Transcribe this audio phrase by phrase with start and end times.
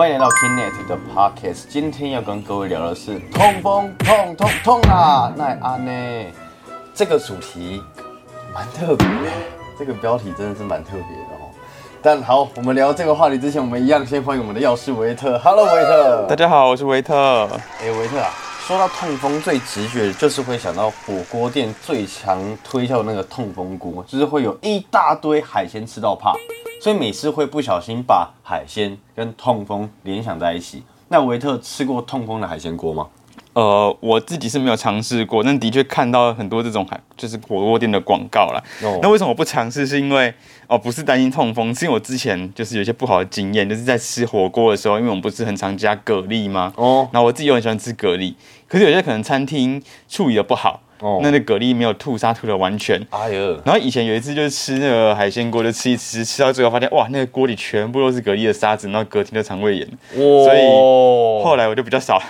[0.00, 1.66] 欢迎来到 Kinet 的 Podcast。
[1.68, 5.30] 今天要跟各位聊的是痛风，痛痛痛啊！
[5.36, 6.26] 奈安呢？
[6.94, 7.82] 这个主题
[8.54, 9.06] 蛮特别，
[9.78, 11.52] 这个标题真的是蛮特别的哦。
[12.00, 15.38] 但好，我们聊这个话题之前，我们一样先欢迎我们的药师维特。
[15.40, 16.24] Hello，维特。
[16.26, 17.46] 大家好，我是维特。
[17.78, 18.30] 哎，维特啊，
[18.66, 26.32] 说到痛风，最直觉的就是会想到火锅店最强推销的那个痛风锅，就是会有一大堆海鲜吃到怕。
[26.80, 30.82] 所以每次会不小心把海鲜跟痛风联想在一起。
[31.08, 33.06] 那维特吃过痛风的海鲜锅吗？
[33.52, 38.62] 呃，我自己是没有尝试过，但的确看到很多这种海，就是火锅店的广告啦。
[39.02, 39.86] 那为什么我不尝试？
[39.86, 40.32] 是因为
[40.68, 46.72] 哦，不是担心痛风，是因为我之前就是有一些不好的经验，就是在吃火锅的时候，因为我们不是很常加蛤蜊吗？
[46.76, 48.34] 哦，然后我自己又很喜欢吃蛤蜊，
[48.66, 50.80] 可是有些可能餐厅处理的不好。
[51.22, 53.58] 那那蛤蜊没有吐沙吐的完全，哎呦！
[53.64, 59.88] 然后以前有一次就是吃那个海鲜锅，就吃一吃，吃到最后发现哇，那个锅里全部都是蛤蜊的沙子，然后隔天就肠胃炎。
[60.12, 60.60] 所以
[61.42, 62.20] 后来我就比较少，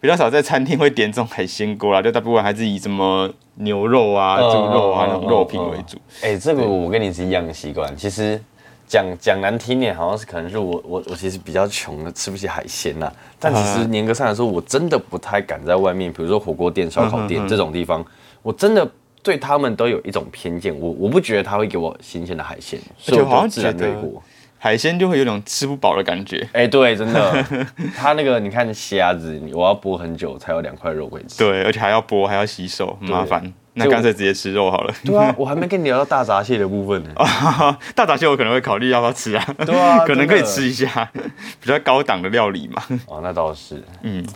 [0.00, 5.98] 比较少在餐厅会点这种海鲜锅啦，就大部分还是以什么牛肉啊、猪肉啊那种肉品为主。
[6.22, 7.96] 哎，这个我跟你是一样的习惯。
[7.96, 8.40] 其实
[8.86, 13.12] 讲讲难听点，好像是可能是我我我其实比较穷的，吃不起海鲜呐。
[13.40, 18.04] 但其实严格上来说，我真的不太敢在外面，比如说火锅店、烧烤店这种地方。
[18.42, 18.88] 我真的
[19.22, 24.22] 对他们都有一种偏见，我我不觉得他会给我新鲜的海鲜，所以我自然对过
[24.58, 26.46] 海鲜就会有种吃不饱的感觉。
[26.52, 27.46] 哎，对，真的，
[27.96, 33.52] 他那个你看虾子，我要剥很久才有两块肉可以吃，对，而且还要剥，还要洗手，很麻烦。
[33.72, 34.92] 那干脆直接吃肉好了。
[35.04, 37.10] 对啊， 我还没跟你聊到大闸蟹的部分呢。
[37.94, 39.54] 大闸蟹我可能会考虑要不要吃啊？
[39.64, 41.08] 对啊，可能可以吃一下，
[41.60, 42.82] 比较高档的料理嘛。
[43.06, 44.26] 哦，那倒是，嗯。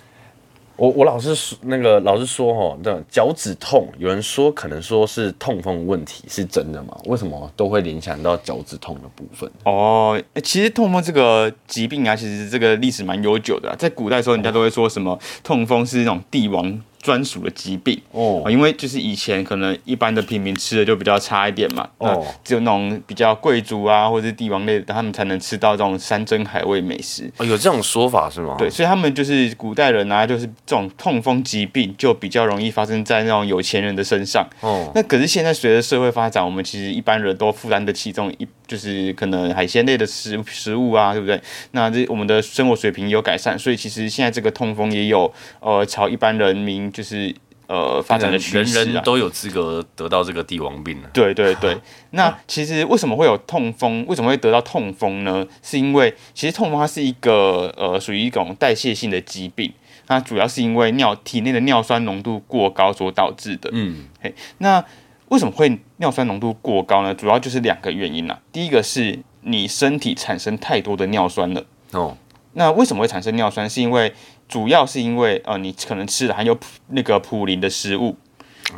[0.77, 6.99] 我我老是说那个老是说哈，那脚趾痛，有人说可能说是痛风问题，是真的吗？
[7.05, 9.51] 为什么都会联想到脚趾痛的部分？
[9.65, 16.83] 哦，其实痛风这个疾病啊，其实这个历史蛮悠久的，在古代时候，人家都会说什么痛风是那种帝王。
[17.05, 27.31] 专属的疾病哦，因为就是以前可能一般的平民吃的就比较差一点嘛，哦，只有那种比较贵族啊或者是帝王类的，他们才能吃到这种山珍海味美食。
[27.37, 28.57] 哦，有这种说法是吗？
[28.59, 34.49] 对，所以他们就是古代人啊，就是这种痛风疾病就比较容易发生在那种有钱人的身上。
[34.61, 41.39] 哦，那可是现在随着社会发展，我们其实一般人都负担得起这种一就是可能海鲜类的食食物啊，对不对？
[41.73, 46.91] 那这我们的生活水平有改善，所以其实现在这个痛风也有呃朝一般人民。
[46.95, 47.35] 就是
[47.67, 51.09] 呃，发展的趋势，人人都有资格得到这个帝王病了。
[51.13, 51.77] 对对对，
[52.11, 54.05] 那其实为什么会有痛风？
[54.07, 55.47] 为什么会得到痛风呢？
[55.63, 59.73] 是因为其实痛风它是一个呃，属于一种代谢性的疾病，
[60.07, 63.71] 它主要是因为尿体内的尿酸浓度过高所导致的。
[63.73, 64.85] 嗯，嘿，那
[65.29, 67.15] 为什么会尿酸浓度过高呢？
[67.15, 68.39] 主要就是两个原因啦。
[68.53, 71.65] 第一个是你身体产生太多的尿酸了。
[71.93, 72.15] 哦，
[72.53, 73.69] 那为什么会产生尿酸？
[73.69, 74.13] 是因为
[74.55, 76.57] 主要是因为呃，你可能吃了含有
[76.91, 78.17] 那个普林的食物，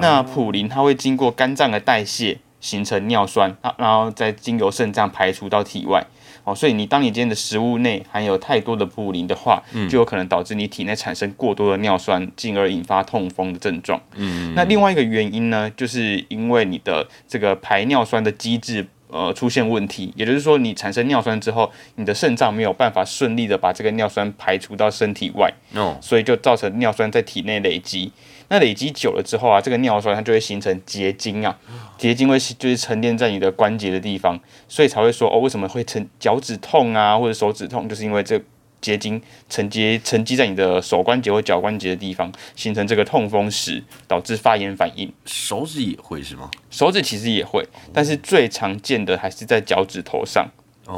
[0.00, 6.02] 那普林它会经过肝脏的代谢形成尿酸，啊，然后再经由肾脏排除到体外，
[6.44, 14.00] 哦，所以你当你今天的食物内含有太多的普林的话，就有可能导致你体内产生过多的尿酸，进而引发痛风的症状。
[14.14, 18.86] 嗯，那另外一个原因呢，就是因为你的这个排尿酸的机制。
[19.08, 28.12] 呃，出现问题，也就是说，你产生尿酸之后，你的肾脏没有办法顺利的把这个尿酸排除到身体外，哦，所以就造成尿酸在体内累积。
[28.48, 31.58] 那累积久了之后啊，这个尿酸它就会形成结晶啊，
[31.98, 38.40] 结晶会就是沉淀在你的关节的地方，所以才会说哦，为什么会成脚趾痛啊，或者手指痛，就是因为这。
[38.86, 45.12] 结晶沉积沉积在你的手关节或脚关节的地方，形成这个痛风石，导致发炎反应。
[45.24, 46.48] 手指也会是吗？
[46.70, 50.46] 手指其实也会，但是最常见的还是在脚趾头上。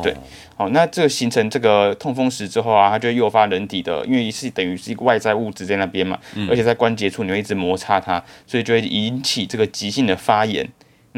[0.03, 0.15] 对，
[0.55, 6.19] 好，那这个形成这个痛风石之后啊，它就诱发人体的，因为是等于是一个外在物质在那边嘛，
[6.51, 10.69] 而且在关节处你会一直摩擦它，所以就会引起这个急性的发炎。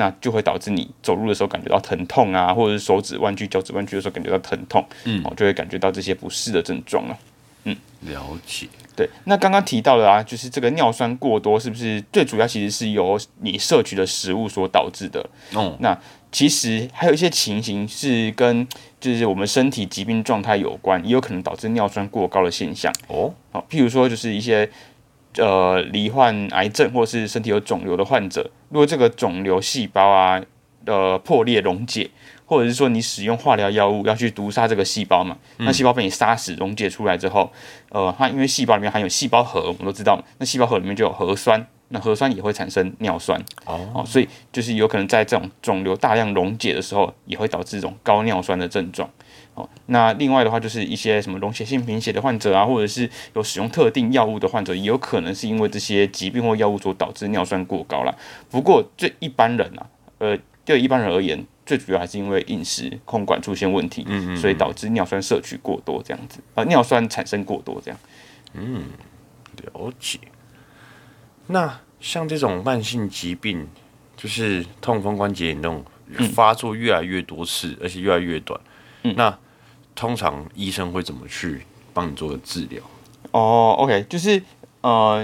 [0.00, 7.18] 那就会导致你走路的时候感觉到疼痛啊，或者是手指弯曲、脚趾弯曲的时候感觉到疼痛，嗯，哦，就会感觉到这些不适的症状了。
[7.64, 8.66] 嗯，了解。
[8.96, 15.20] 对，那刚刚提到的啊，就是这个尿酸过多，是不是最主要其实是由你摄取的食物所导致的？
[15.52, 15.94] 哦，那
[16.32, 18.66] 其实还有一些情形是跟
[18.98, 22.90] 就是我们身体疾病状态有关，也有可能导致尿酸过高的现象。
[23.08, 24.70] 哦，好，譬如说就是一些。
[25.36, 30.42] 呃，罹患癌症或是身体有肿瘤的患者，如果这个肿瘤细胞啊，
[30.86, 32.10] 呃，破裂溶解，
[32.44, 37.52] 或者是说你使用化疗药物要去毒杀这个细胞嘛，那细胞被你杀死溶解出来之后，
[37.90, 49.08] 呃，它因为细胞里面含有细胞核，我们都知道，那细胞核里面就有核酸，那核酸也会产生尿酸，哦，所以就是有可能在这种肿瘤大量溶解的时候，也会导致这种高尿酸的症状。
[49.60, 58.14] 哦，那另外的话就是一些什么溶血性贫血的患者啊，或者是有使用特定药物的患者，也有可能是因为这些疾病或药物所导致尿酸过高啦。
[58.50, 59.86] 不过对一般人啊，
[60.18, 68.00] 呃，对一般人而言，最主要还是因为饮食控管出现问题，嗯所以导致尿酸摄取过多这样子，呃，尿酸产生过多这样。
[68.54, 68.84] 嗯
[69.62, 70.18] 了解。
[71.48, 73.68] 那像这种慢性疾病，
[74.16, 75.84] 就是痛风关节炎那种
[76.32, 78.58] 发作越来越多次，而且越来越短，
[79.02, 79.36] 那
[80.00, 81.60] 通常医生会怎么去
[81.92, 82.82] 帮你做治疗？
[83.32, 84.42] 哦，OK，就是
[84.80, 85.22] 呃，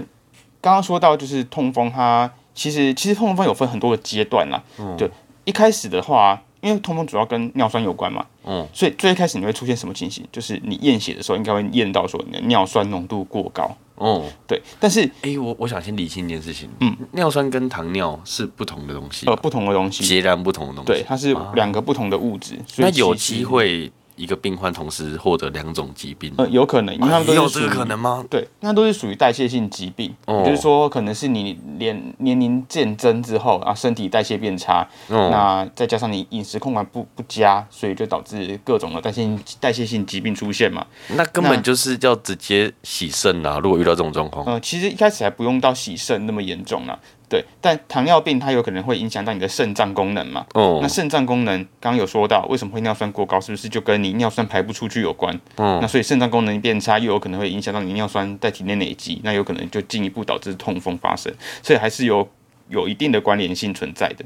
[0.61, 4.63] 刚刚说到就是痛风它，其实其实痛风有分很多个阶段啦。
[4.79, 5.11] 嗯对，
[5.47, 10.23] 一开始的话，因为痛风主要跟尿酸有关嘛，嗯，所以最一开始你会出现什么情形？
[10.31, 13.75] 就是你验血的时候，应该会验到说你的尿酸浓度过高。
[13.95, 20.93] 哦，对，但是哎、我我想先理清一件事情，嗯，尿酸跟糖尿是不同的东西，呃不同的东西，截然不同的东西。
[20.93, 28.25] 对，它是两个不同的物质，所以那有机会一个病患同时获得两种疾病，呃有可能，因为他们都是有这个可能吗？
[28.29, 40.87] 对，那都是属于代谢性疾病，就是说，可能是你年年龄渐增之后啊，身体代谢变差，哦那再加上你饮食控管不不佳，所以就导致各种的代谢性代谢性疾病出现嘛。
[41.11, 43.59] 那根本就是要直接洗肾啊！
[43.63, 46.99] 如果遇到这种状况，呃，其实一开始还不用到洗肾那么严重啦，
[47.29, 50.47] 对，但糖尿病它有可能会影响到你的肾脏功能嘛。
[50.55, 55.35] 哦那，肾脏功能刚刚有说到，为什么会尿酸过高，是不是就跟你尿酸排不出去有关？
[55.57, 61.33] 嗯那所以肾脏功能变差，又有可能会影响到你尿酸在体内累积，那有可能就进一步导致痛风发生，
[61.63, 62.29] 所以还是有
[62.69, 64.25] 有一定的关联性存在的。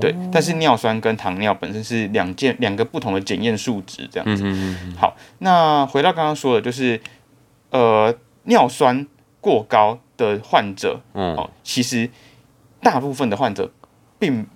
[0.00, 4.44] 对，但是尿酸跟糖尿本身是两件两个不同的检验数值，这样子。
[4.96, 7.00] 好，那回到刚刚说的，就是
[7.70, 9.06] 呃尿酸
[9.40, 12.10] 过高的患者，嗯哦，其实
[12.80, 13.70] 大部分的患者
[14.18, 14.46] 并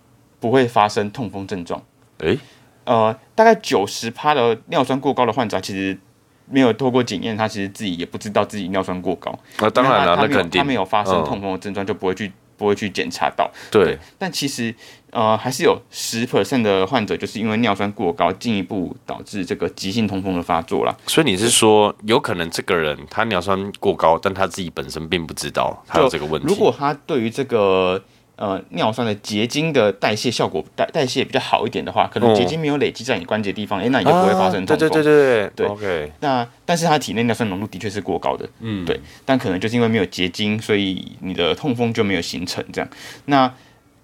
[0.41, 1.83] 不会发生痛风症状。
[2.19, 2.39] 诶，
[2.85, 5.99] 呃，大概九十趴的尿酸过高的患者，其实
[6.47, 9.37] 没有透过检验，他其实自己也不知道自己尿酸过高。
[9.59, 12.31] 那当然了，他肯定他没有发生嗯痛风的症状，就不会去
[12.63, 13.51] 不会去检查到。
[13.71, 14.75] 对，但其实
[15.11, 20.97] 呃，还是有十 percent 的患者就是因为尿酸过高，进一步导致这个急性痛风的发作啦。
[21.07, 26.47] 所以你是说，有可能这个人他尿酸过高，但他自己本身并不知道他有这个问题。
[26.49, 28.03] 如果他对于这个
[28.37, 34.77] 呃尿酸的结晶的代谢效果代代谢比较好一点的话，可能哦结晶没有累积在你关节地方，诶，那你就不会发生痛风。
[34.77, 42.91] 啊对对对对对 OK，那但是它体内尿酸浓度的确是过高的，嗯，对，但可能就是因为没有结晶，所以你的痛风就没有形成这样。
[43.27, 43.53] 那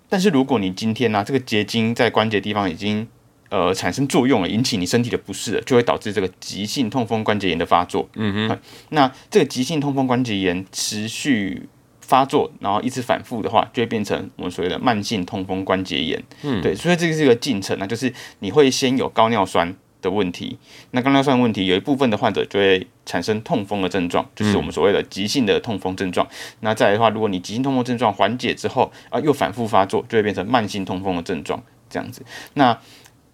[0.08, 3.06] 但是如果你今天呢、这个结晶在关节地方已经
[3.50, 8.08] 呃产生作用了，引起你身体的不适了，就会导致这个急性痛风关节炎的发作。
[8.14, 8.58] 嗯哼，
[8.90, 11.69] 那这个急性痛风关节炎持续
[12.08, 16.20] 发作，然后一直反复的话，就会变成我们所谓的慢性痛风关节炎。
[16.43, 20.56] 嗯对，所以这个是一个进程啊，就是你会先有高尿酸的问题，
[20.93, 26.26] 那高尿酸问题有一部分的患者就会产生痛风的症状，就是我们所谓的急性的痛风症状。
[26.60, 32.25] 那再来的话，如果你急性痛风症状缓解之后啊，又反复发作，就会变成慢性痛风的症状这样子。
[32.55, 32.78] 那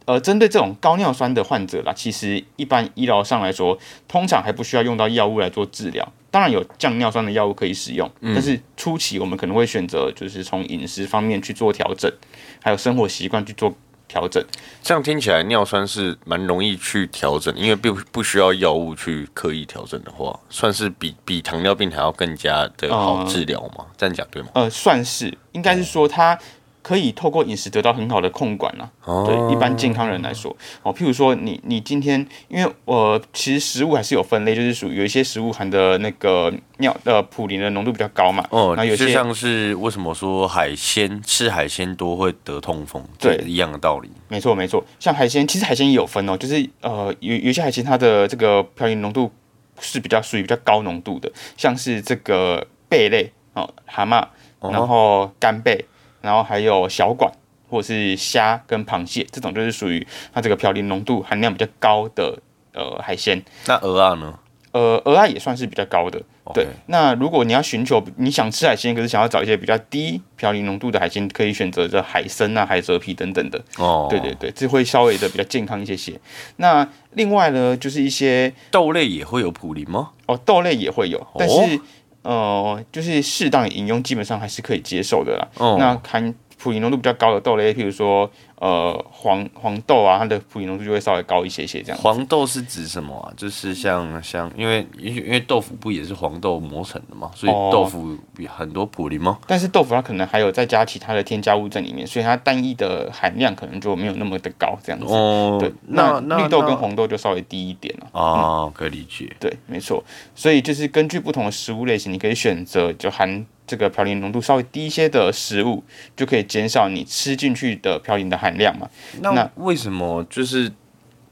[0.06, 6.06] 呃，针对这种高尿酸的患者啦，其实一般医疗上来说，通常还不需要用到药物来做治疗。
[6.30, 12.12] 当然有降尿酸的药物可以使用，但是初期我们可能会选择就是从饮食方面去做调整，
[12.60, 13.72] 还有生活习惯去做
[14.08, 14.44] 调整。
[14.82, 23.86] 这样听起来尿酸是蛮容易去调整，因为不不需要药物去刻意调整的话，算是比比糖尿病还要更加的好治疗嘛？
[23.96, 24.48] 这样讲对吗？
[24.54, 26.36] 呃，算是应该是说它
[26.84, 28.90] 可以透过饮食得到很好的控管啦。
[29.06, 44.10] 哦对一般健康人来说，哦，譬如说你你今天，因为我、其实食物还是有分类，就是属于有一些食物含的那个尿呃普林的浓度比较高嘛，哦，那有些像是为什么说海鲜吃海鲜多会得痛风，对一样的道理。
[44.28, 49.32] 没错没错，像海鲜，其实海鲜也有分哦，就是呃有有些海鲜它的这个嘌呤浓度
[49.80, 54.26] 是比较属于比较高浓度的，像是这个贝类哦，蛤蟆，
[54.60, 55.84] 然后干贝，
[56.24, 57.30] 然后还有小管
[57.68, 62.38] 或者是虾跟螃蟹，这种就是属于它这个嘌呤浓度含量比较高的
[62.72, 63.42] 呃海鲜。
[63.66, 64.38] 那鹅啊呢？
[64.72, 66.20] 呃，鹅啊也算是比较高的。
[66.52, 73.62] 对那如果你要寻求你想吃海鲜，可是想要找一些比较低嘌呤浓度的海鲜，可以选择这海参啊、海蜇皮等等的。
[73.78, 76.20] 哦，对对对，这会稍微的比较健康一些些。
[76.56, 80.10] 那另外呢，就是一些豆类也会有普林吗？
[80.26, 81.80] 哦豆类也会有，但是、
[82.24, 85.46] 呃，就是适当的饮用基本上还是可以接受的啦。
[85.58, 91.98] 哦那含普林浓度比较高的豆类，譬如说呃黄黄豆啊，它的普林浓度就会稍微高一些些这样。
[92.00, 93.28] 黄豆是指什么啊？
[93.36, 99.38] 就是像像，因为因为豆腐不也是黄豆磨成的嘛，所以哦豆腐比很多普林吗？
[99.46, 105.12] 但是豆腐它可能还有再加其他的添加物在里面，所以它单一的含量可能就没有那么的高这样子。
[105.12, 108.06] 哦对，，那那绿豆跟那红豆就稍微低一点了。
[108.12, 109.30] 哦，可以理解。
[109.38, 110.02] 对，没错。
[110.34, 115.82] 所以就是根据不同的食物类型，你可以选择就含这个嘌呤浓度稍微低一些的食物，
[116.16, 118.88] 就可以减少你吃进去的嘌呤的含量嘛。
[119.20, 120.70] 那那为什么就是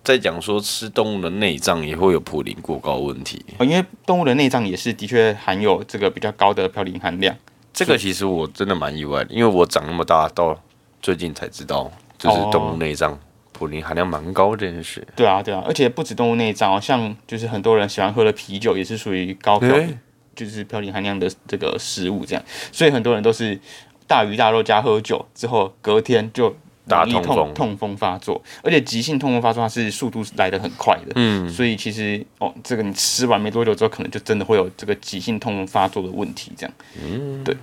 [0.02, 3.44] 在讲说吃动物的内脏也会有普林过高问题？
[3.58, 7.36] 呃因为动物的内脏也是的确含有这个比较高的嘌呤含量。
[7.72, 10.58] 这个其实我真的蛮意外的，因为我长那么大到
[11.00, 13.18] 最近才知道，就是动物内脏
[13.52, 15.06] 普林含量蛮高这件事。
[15.16, 19.98] 对啊，对啊，而且不止动物内脏哦，像就是很多人喜欢喝的啤酒也是属于高嘌诶
[20.34, 23.58] 就是嘌呤含量的这个食物，这样，所以很多人都是
[24.06, 27.36] 大鱼大肉加喝酒之后，隔天就容易大痛风。
[27.36, 36.74] 痛痛风发作，而且急性痛风发作它是速度来得很快的，嗯，所以其实哦，这个你吃完没多久之后，可能就真的会有这个急性痛风发作的问题，这样。
[37.02, 37.56] 嗯，对。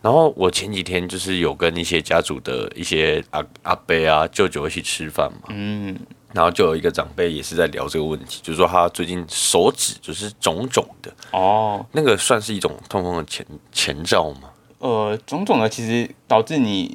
[0.00, 5.98] 然后我前几天就是有跟一些家族的一些阿阿伯啊舅舅一起吃饭嘛，嗯，
[6.34, 14.50] 然后就有一个长辈也是在聊这个问题，就是说他最近手指就是肿肿的，哦，那个算是一种痛风的前前兆吗？
[14.80, 16.94] 呃，肿肿的其实导致你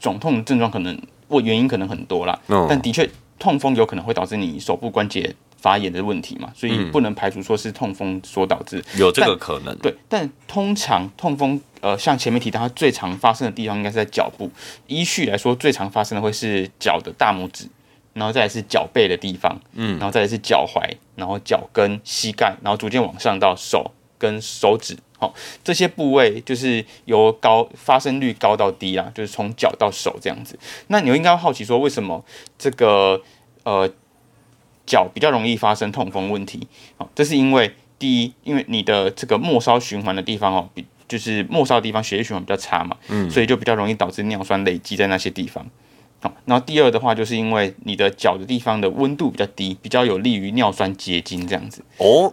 [0.00, 3.08] 肿痛的症状可能，我原因可能很多啦，嗯但的确
[3.38, 8.84] 痛风有可能会导致你手部关节发炎的问题嘛，所以嗯不能排除说是痛风所导致。
[8.98, 9.76] 有这个可能。
[9.78, 14.50] 对，但通常痛风，呃，像前面提到，它最常发生的地方应该是在脚部。
[14.88, 17.66] 依序来说，最常发生的会是脚的大拇指，
[18.14, 24.96] 然后再来是脚背的地方，嗯，然后再来是脚踝，然后脚跟、膝盖，然后逐渐往上到手跟手指。
[25.18, 30.58] 好、这些部位就是由高发生率高到低啦，就是从脚到手这样子。
[30.88, 32.24] 那你应该好奇说，为什么
[32.58, 33.22] 这个
[33.62, 33.88] 呃
[34.84, 36.66] 脚比较容易发生痛风问题？
[36.96, 45.64] 好、这是因为第一，因为你的这个末梢循环的地方哦，比就是末梢的地方血液循环比较差嘛，嗯，所以就比较容易导致尿酸累积在那些地方。
[46.22, 51.84] 好，然后第二的话，就是因为你的脚的地方的温度比较低，比较有利于尿酸结晶这样子。
[51.98, 52.32] 哦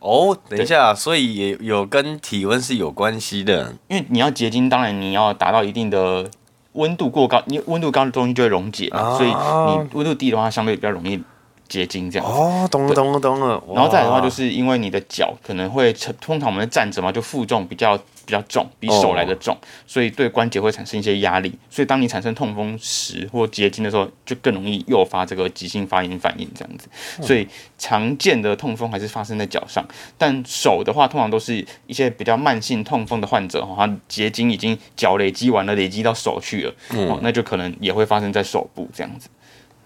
[0.00, 3.74] 哦，等一下，所以也有跟体温是有关系的。
[3.88, 6.30] 因为你要结晶，当然你要达到一定的
[6.72, 11.22] 温度过高，你温度高的东西就会溶解嘛，啊所以你温度低的话，相对比较容易
[11.68, 12.32] 结晶这样子。
[12.32, 13.62] 哦，懂了，懂了，懂了。
[13.74, 19.56] 然后再来的话，就是因为你的脚可能会，通常我们站着嘛，就负重比较比较重，比手来的重，
[19.86, 21.52] 所以对关节会产生一些压力。
[21.70, 26.88] 所以当你产生痛风时或结晶的时候，就更容易诱发这个急性发炎反应这样子。
[27.22, 27.46] 所以
[27.78, 29.86] 常见的痛风还是发生在脚上，
[30.18, 36.74] 但手的话，通常都是一些比较慢性痛风的患者，哦，他结晶已经脚累积完了，累积到手去了，
[37.08, 39.28] 哦，那就可能也会发生在手部这样子。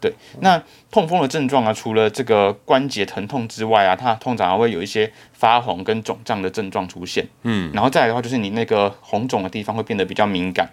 [0.00, 7.28] 对，那痛风的症状啊，除了这个关节疼痛之外啊，它通常还会有一些发红跟肿胀的症状出现。
[7.42, 10.70] 嗯，然后再来的话，就是你那个红肿的地方会变得比较敏感，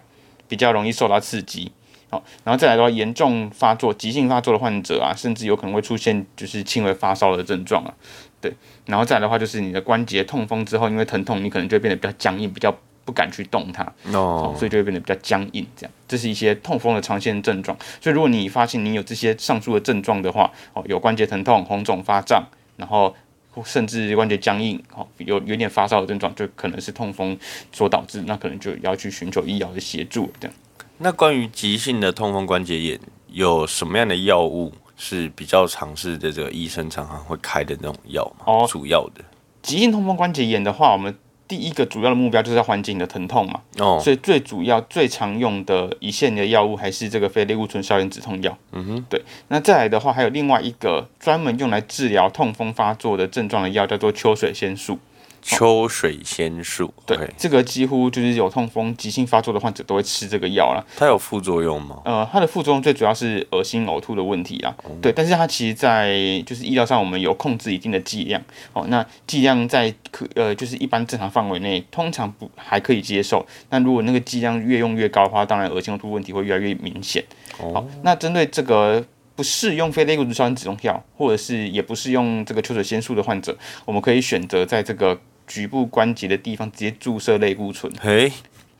[0.48, 1.70] 比较容易受到刺激。
[2.10, 7.92] 好，然后再来的话，严重发作、急性发作的患者啊，甚至有可能会出现就是轻微发烧的症状啊。
[8.40, 8.50] 对，
[8.86, 12.74] 然后再来的话，就是你的关节痛风之后，因为疼痛，你可能就会变得比较僵硬，比较
[13.08, 13.82] 不敢去动它。
[14.12, 17.74] 哦，所以就会变得比较僵硬，这样，这是一些痛风的常见症状。
[18.02, 22.44] 所以如果你发现你有这些上述的症状的话，哦，有关节疼痛、红肿发胀，
[22.76, 23.16] 然后
[23.64, 27.38] 甚至关节僵硬，哦，有有点发烧的症状，就可能是痛风
[27.72, 30.54] 所导致，那可能就要去寻求医疗的协助，这样。
[30.98, 38.44] 那关于急性的痛风关节炎，有什么样的药物是比较常试的这个医生常常会开的那种药吗？
[38.46, 39.24] 哦主要的
[39.62, 41.16] 急性痛风关节炎的话，我们
[41.48, 48.56] 第一个主要的目标就是要缓解你的疼痛嘛，哦，所以最主要、最常用的一线的药物还是这个非类固醇消炎止痛药。
[48.72, 49.20] 嗯哼，对。
[49.48, 54.98] 那再来的话，还有另外一个专门用来治疗痛风发作的症状的药，叫做秋水仙素。
[55.42, 60.84] 秋水仙素，对这个几乎就是有痛风急性发作的患者都会吃这个药啦。
[60.96, 62.00] 它有副作用吗？
[62.04, 64.74] 呃，它的副作用最主要是恶心呕吐的问题啦。
[65.00, 68.42] 对，但是它其实在就是医疗上我们有控制一定的剂量。
[68.72, 73.46] 哦，那剂量在可呃就是一般正常范围内，通常不还可以接受。
[73.70, 77.24] 那如果那个剂量越用越高的话，当然恶心呕吐问题会越来越明显。
[77.72, 79.04] 好，那针对这个。
[79.38, 85.16] 不适用非类固醇消炎止痛药，或者是也不适用这个秋水仙素的患者，我们可以选择在这个
[85.46, 87.92] 局部关节的地方直接注射类固醇。
[88.00, 88.32] 嘿，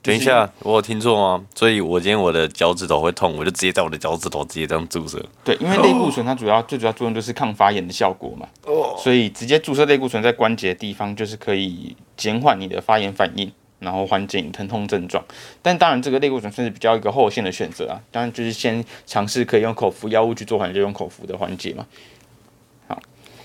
[0.02, 1.46] 等一下，我有听错吗？
[1.54, 5.24] 所以我今天我的脚趾头会痛，我就直接在我的脚趾头直接这样注射。
[5.44, 15.24] 对，因为类固醇它主要最主要作用就是抗发炎的效果嘛，哦所以直接注射类固醇在关节的地方，就是可以减缓你的发炎反应，然后缓解疼痛症状。
[15.62, 18.00] 但当然，这个类固醇算是比较一个后线的选择啊。
[18.10, 21.86] 当然，就是先尝试可以用口服药物去做缓解，就用口服的缓解嘛。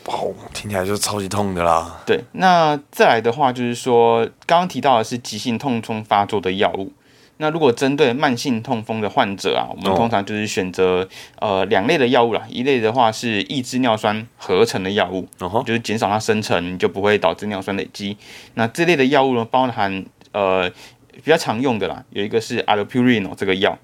[0.05, 2.01] 好，听起来就超级痛的啦。
[2.05, 6.91] 对，那再来的话就是说，刚刚提到的是急性痛风发作的药物。
[7.37, 11.07] 那如果针对慢性痛风的患者啊，我们通常就是选择
[11.39, 12.43] 呃两类的药物啦。
[12.49, 15.27] 一类的话是抑制尿酸合成的药物，
[15.65, 18.17] 就是减少它生成，就不会导致尿酸累积。
[18.55, 20.69] 那这类的药物呢，包含呃
[21.13, 23.79] 比较常用的啦，有一个是 allopurinol 这个药。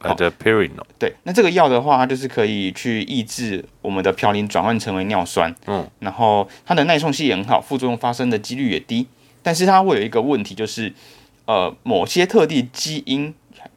[0.00, 5.54] allopurinol 对，那这个药的话，它就是可以去抑制我们的嘌呤转换成为尿酸。
[5.66, 9.06] 嗯，然后它的耐受性也很好，副作用发生的几率也低。
[9.42, 10.94] 但是它会有一个问题，就是。
[11.48, 13.32] 呃，某些特定基因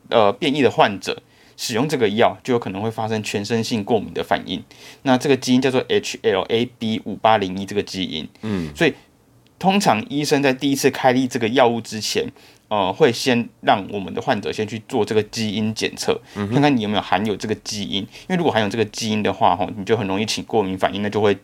[0.09, 1.23] 呃变异的患者
[1.55, 4.61] 使用这个药，就有可能会发生全身性过敏的反应。
[5.03, 8.27] 那这个基因叫做 HLA-B 五八零一这个基因。
[8.41, 8.93] 嗯，所以
[9.61, 12.25] 通常医生在第一次开立这个药物之前，
[12.67, 17.97] 呃，会先让我们的患者先去做这个基因检测，看看你有没有含有这个基因。
[17.97, 21.37] 因为如果含有这个基因的话，吼，你就很容易起过敏反应，那就会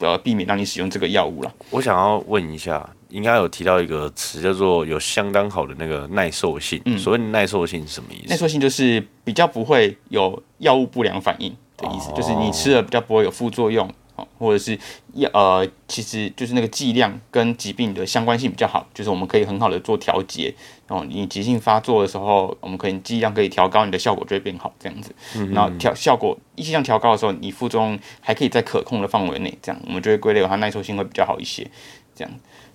[0.00, 1.54] 呃避免让你使用这个药物了。
[1.70, 2.88] 我想要问一下。
[3.10, 6.82] 应该有提到一个词叫做有相当好的那个耐受性。
[6.86, 8.28] 嗯，所谓耐受性是什么意思？
[8.28, 13.88] 耐受性就是比较不会有药物不良反应的意思，就是你吃了比较不会有副作用，
[14.38, 14.78] 或者是
[15.14, 20.54] 药呃，其实就是那个剂量跟疾病的相关性比较好，就是我们可以很好的做调节。
[20.88, 25.12] 哦，你急性发作的时候，我们可以剂量可以调高，你的效果就会变好这样子。
[25.52, 31.68] 然后调效果一剂量调高的时候，你副作用还可以在可控的范围内，这样我们就会归类为它耐受性会比较好一些，
[32.14, 32.32] 这样。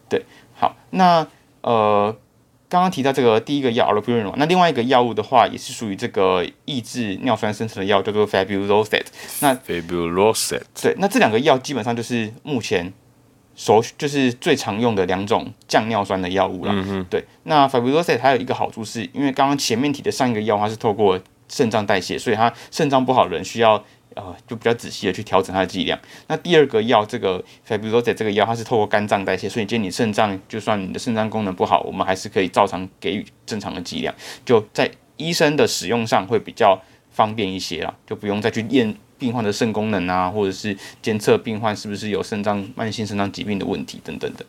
[0.09, 1.25] 对，好，那
[1.61, 2.13] 呃，
[2.71, 9.03] 刚刚提到这个第一个药 allopurinol，那另外一个药物的话，也是属于这个抑制尿酸生成的药，叫做 fabuloset。
[9.41, 12.93] 那 fabuloset，对，那这两个药基本上就是目前
[13.55, 16.71] 首就是最常用的两种降尿酸的药物了。
[16.73, 23.83] 嗯哼，对，那 fabuloset 还有一个好处是，因为刚刚前面提的上一个药，它是透过肾脏代谢，所以它肾脏不好的人需要。
[24.15, 25.97] 呃，就比较仔细的去调整它的剂量。
[26.27, 34.13] 那第二个药，这个比如说在这个药，它是透过肝脏代谢，所以建议你肾脏，就算你的肾脏功能不好，我们还是可以照常给予正常的剂量。
[34.45, 36.79] 就在医生的使用上会比较
[37.11, 44.45] 方便一些啦，就不用再去验病患的肾功能啊，或者是监测病患是不是有肾脏慢性肾脏疾病的问题等等的。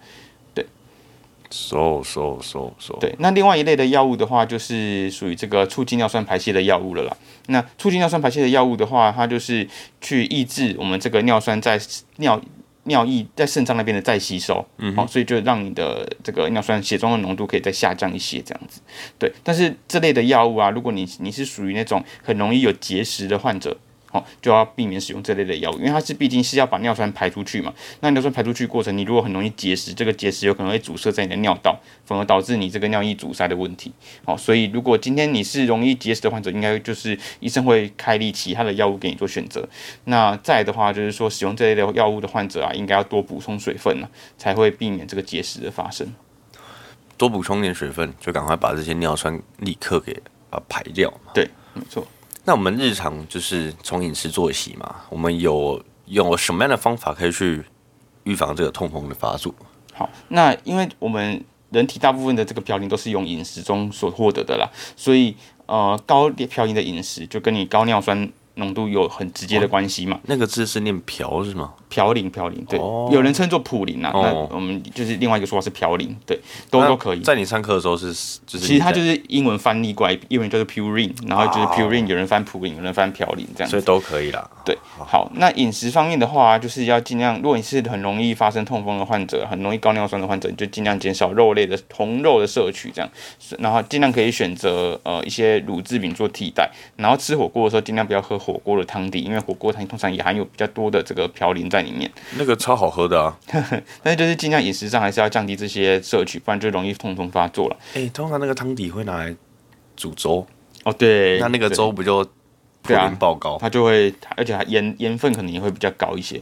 [1.53, 7.17] So so so so 对，那另外一类的药物的话，就是属于这个促进尿酸排泄的药物了啦。
[7.47, 9.69] 那促进尿酸排泄的药物的话，它就是
[10.01, 11.79] 去抑制我们这个尿酸在
[12.17, 12.41] 尿
[12.85, 18.81] 尿液在肾脏那边的再吸收，嗯，好，所以就让你的这个尿酸血中的浓度可以再下降一些，这样子。
[19.19, 23.77] 对，但是这类的药物啊，如果你你是属于那种很容易有结石的患者。
[24.13, 27.73] 哦，就要避免使用这类的药物，因为它是毕竟是要把尿酸排出去嘛。
[28.01, 33.93] 那尿酸排出去过程，你如果很容易结石，这个结石有可能会阻塞在你的尿道，反而导致你这个尿液阻塞的问题。
[34.25, 39.67] 好，所以如果今天你是容易结石的患者，应该就是医生会开立其他的药物给你做选择。
[40.05, 46.13] 那再的话，就是说使用这类的药物的患者啊，应该要多补充水分呢，才会避免这个结石的发生。
[47.17, 50.13] 多补充点水分，就赶快把这些尿酸立刻给
[50.51, 51.31] 把它排掉嘛。
[51.33, 52.07] 对，没错。
[52.45, 57.63] 那我们日常就是从饮食作息嘛，我们有用什么样的方法可以去
[58.25, 59.55] 预防这个痛风的发作？
[59.95, 70.19] 好，那因为我们人体大部分的这个嘌呤都是用饮食中所获得的啦，所以呃高嘌呤的饮食就跟你高尿酸浓度有很直接的关系嘛。
[70.25, 71.73] 那个字是念嘌是吗？
[71.91, 72.79] 嘌呤，嘌呤，对，
[73.15, 76.39] 有人称作普林啊，那我们就是另外一个说法是嘌呤，对，
[76.71, 77.21] 都都可以。
[77.21, 78.07] 在你上课的时候是，
[78.47, 84.49] 就是其实它就是英文翻译过来，英文就是 purine，然后就是 purine，有人翻普林，有人翻嘌呤这样，所以都可以啦。
[84.65, 93.11] 对，好，那饮食方面的话，就是要尽量，如果你是很容易发生痛风的患者，很容易高尿酸的患者，你就尽量减少肉类的红肉的摄取，这样，
[93.59, 101.83] 然后尽量可以选择呃一些乳制品做替代，然后吃火锅的时候尽量不要喝火锅的汤底，因为火锅汤通常也含有比较多的这个嘌呤在。
[101.83, 103.37] 里面 那个超好喝的啊，
[104.05, 107.77] 但是就是尽量饮食上还是要降低这些摄取，不然就容易痛风发作了。
[107.95, 109.35] 哎，通常那个汤底会拿来
[109.97, 110.47] 煮粥
[110.85, 112.25] 哦，对，那那个粥不就？
[112.83, 116.41] 对啊，爆高，它就会，而且它盐盐分可能也会比较高一些。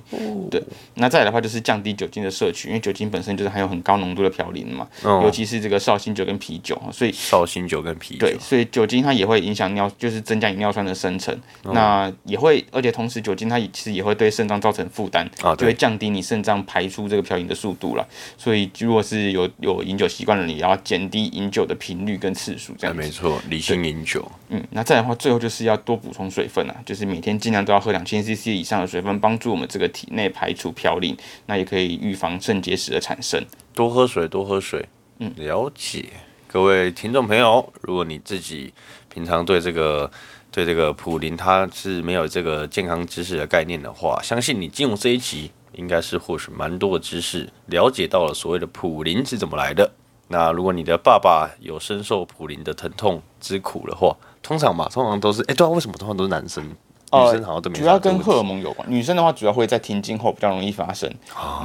[0.50, 0.62] 对，
[0.94, 11.36] 那再来的话就是降低酒精的摄取，因为酒精本身就是含有很高浓度的嘌呤嘛，尤其是这个绍兴酒跟啤酒，所以绍兴酒跟啤酒，对，所以酒精它也会影响尿，就是增加你尿酸的生成。
[11.62, 18.06] 那也会，而且同时酒精它其实也会对肾脏造成负担，就会降低你肾脏排出这个嘌呤的速度了。
[18.38, 24.26] 所以如果是有有饮酒习惯的人，也要减低饮酒的频率跟次数，这样没错，理性饮酒。
[24.48, 31.16] 嗯，那再的话，最后就是要多补充水分啊，就是每天尽量都要喝两千 CC 以上的水分，帮助我们这个体内排除嘌呤，
[31.46, 33.44] 那也可以预防肾结石的产生。
[33.74, 34.88] 多喝水，多喝水。
[35.18, 36.06] 嗯，了解。
[36.46, 38.72] 各位听众朋友，如果你自己
[39.12, 40.10] 平常对这个
[40.50, 49.92] 对这个普林它是没有这个健康知识的概念的话，相信你进入这一集应该是获取蛮多的知识，了解到了所谓的普林是怎么来的。
[50.32, 56.64] 那如果你的爸爸有深受普林的疼痛之苦的话，通常嘛，通常都是哎，对啊，为什么通常都是男生？
[57.12, 57.76] 女生好像都没。
[57.76, 58.88] 主要跟荷尔蒙有关。
[58.88, 61.12] 女生的话，主要会在停经后比较容易发生。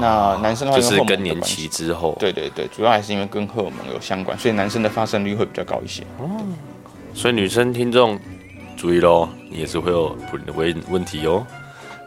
[0.02, 2.18] 那男生的话，就是更年期之后。
[2.20, 6.02] 对对对，主要还是因为跟荷尔蒙有相关，所以男生的发生率会比较高一些。
[6.18, 6.28] 哦，
[7.14, 8.20] 所以女生听众
[8.76, 11.46] 注意喽，你也是会有普林的问问题哦。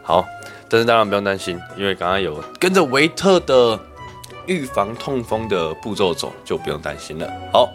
[0.03, 0.25] 好，
[0.67, 3.79] 但是当然不用担心，因为刚刚有跟着维特的
[4.49, 7.31] 预防痛风的步骤走，就不用担心了。
[7.53, 7.69] 好，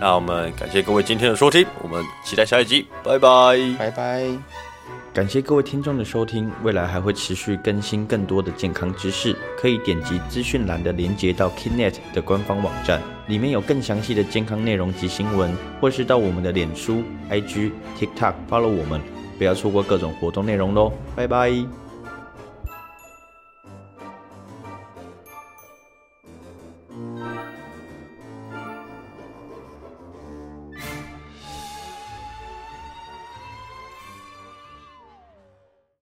[0.00, 4.24] 那我们感谢各位今天的收听，我们期待下一集，拜拜，拜拜。
[5.12, 19.00] 感谢各位听众的收听，未来还会持续更新更多的健康知识，可以点击资讯栏的连接到 Kinet 的官方网站，里面有更详细的健康内容及新闻，或是到我们的脸书、IG、TikTok follow 我们，
[19.36, 21.79] 不要错过各种活动内容喽，拜拜。